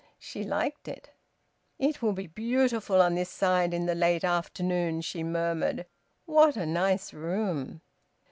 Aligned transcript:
She 0.17 0.43
liked 0.43 0.87
it. 0.87 1.11
"It 1.77 2.01
will 2.01 2.13
be 2.13 2.25
beautiful 2.25 3.03
on 3.03 3.13
this 3.13 3.29
side 3.29 3.71
in 3.71 3.85
the 3.85 3.93
late 3.93 4.23
afternoon," 4.23 5.01
she 5.01 5.21
murmured. 5.21 5.85
"What 6.25 6.57
a 6.57 6.65
nice 6.65 7.13
room!" 7.13 7.81